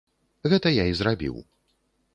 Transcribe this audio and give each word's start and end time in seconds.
Гэта 0.53 0.73
я 0.81 0.87
і 0.93 0.97
зрабіў. 1.03 1.35